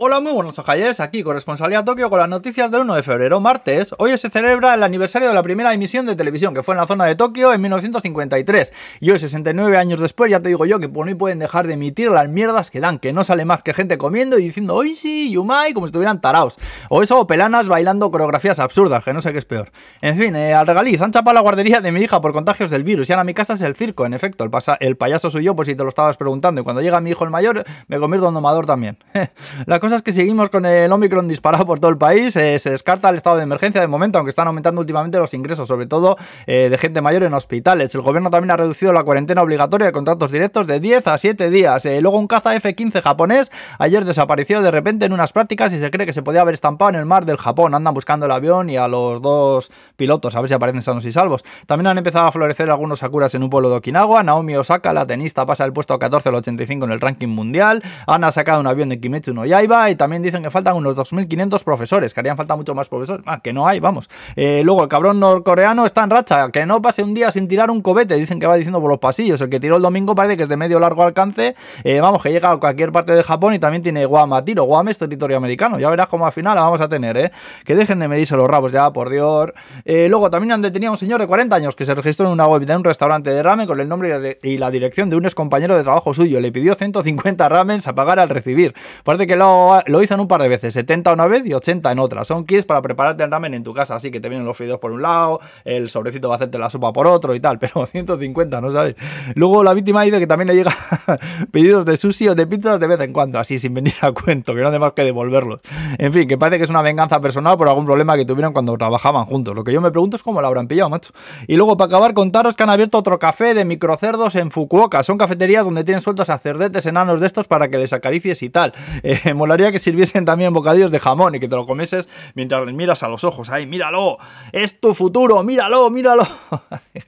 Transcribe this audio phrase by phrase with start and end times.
[0.00, 3.92] Hola, muy buenos ojayes, aquí corresponsalía Tokio con las noticias del 1 de febrero, martes.
[3.98, 6.86] Hoy se celebra el aniversario de la primera emisión de televisión, que fue en la
[6.86, 8.72] zona de Tokio en 1953.
[9.00, 11.74] Y hoy, 69 años después, ya te digo yo que por no pueden dejar de
[11.74, 14.94] emitir las mierdas que dan, que no sale más que gente comiendo y diciendo, hoy
[14.94, 16.58] sí, Yumai, como si estuvieran taraos.
[16.90, 19.72] O eso, o pelanas bailando coreografías absurdas, que no sé qué es peor.
[20.00, 22.84] En fin, eh, al regaliz, han chapado la guardería de mi hija por contagios del
[22.84, 23.08] virus.
[23.08, 24.44] Y ahora mi casa es el circo, en efecto.
[24.44, 26.60] El, pasa el payaso soy yo, por si te lo estabas preguntando.
[26.60, 28.96] Y cuando llega mi hijo el mayor, me convierto en domador también.
[29.66, 32.34] la cosa es que seguimos con el Omicron disparado por todo el país.
[32.36, 35.68] Eh, se descarta el estado de emergencia de momento, aunque están aumentando últimamente los ingresos,
[35.68, 37.94] sobre todo eh, de gente mayor en hospitales.
[37.94, 41.50] El gobierno también ha reducido la cuarentena obligatoria de contratos directos de 10 a 7
[41.50, 41.84] días.
[41.86, 45.90] Eh, luego un caza F-15 japonés ayer desapareció de repente en unas prácticas y se
[45.90, 47.74] cree que se podía haber estampado en el mar del Japón.
[47.74, 51.12] Andan buscando el avión y a los dos pilotos, a ver si aparecen sanos y
[51.12, 51.44] salvos.
[51.66, 54.22] También han empezado a florecer algunos sakuras en un pueblo de Okinawa.
[54.22, 57.82] Naomi Osaka, la tenista, pasa el puesto 14 al 85 en el ranking mundial.
[58.06, 61.62] Han sacado un avión de Kimetsu no Yaiba y también dicen que faltan unos 2.500
[61.62, 63.24] profesores, que harían falta mucho más profesores.
[63.26, 64.08] Ah, que no hay, vamos.
[64.36, 67.70] Eh, luego el cabrón norcoreano está en racha, que no pase un día sin tirar
[67.70, 69.40] un cobete, dicen que va diciendo por los pasillos.
[69.40, 72.30] El que tiró el domingo parece que es de medio largo alcance, eh, vamos, que
[72.30, 74.64] llega a cualquier parte de Japón y también tiene Guam a tiro.
[74.64, 77.32] Guam es territorio americano, ya verás cómo al final la vamos a tener, ¿eh?
[77.64, 79.52] Que dejen de medirse los rabos ya, por Dios.
[79.84, 82.32] Eh, luego también han detenido a un señor de 40 años que se registró en
[82.32, 85.24] una web de un restaurante de ramen con el nombre y la dirección de un
[85.24, 86.40] ex compañero de trabajo suyo.
[86.40, 88.74] Le pidió 150 ramens a pagar al recibir.
[89.04, 91.92] Parece que lo, lo hizo en un par de veces, 70 una vez y 80
[91.92, 92.24] en otra.
[92.24, 94.78] Son kits para prepararte el ramen en tu casa, así que te vienen los fideos
[94.78, 97.86] por un lado, el sobrecito va a hacerte la sopa por otro y tal, pero
[97.86, 98.96] 150, ¿no sabes?
[99.34, 100.74] Luego la víctima dice que también le llega
[101.50, 104.54] pedidos de sushi o de pizzas de vez en cuando, así sin venir a cuento,
[104.54, 105.60] que no hace más que devolverlos.
[105.98, 108.76] En fin, que parece que es una venganza personal por algún problema que tuvieron cuando
[108.76, 109.54] trabajaban juntos.
[109.54, 111.12] Lo que yo me pregunto es cómo la habrán pillado, macho.
[111.46, 115.02] Y luego, para acabar, contaros que han abierto otro café de microcerdos en Fukuoka.
[115.02, 118.50] Son cafeterías donde tienen sueltos a cerdetes enanos de estos para que les acaricies y
[118.50, 118.72] tal.
[119.02, 122.74] Eh, molaría que sirviesen también bocadillos de jamón y que te lo comeses mientras les
[122.74, 123.50] miras a los ojos.
[123.50, 124.18] ¡Ay, míralo!
[124.52, 125.42] ¡Es tu futuro!
[125.42, 126.26] ¡Míralo, míralo!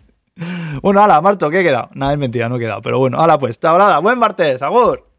[0.82, 1.90] bueno, ala, marcho, ¿qué he quedado?
[1.94, 2.82] Nada, es mentira, no he quedado.
[2.82, 5.09] Pero bueno, ala, pues, tablada, buen martes, agur.